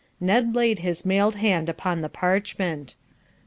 [0.19, 2.95] "Ned laid his mailed hand upon the parchment.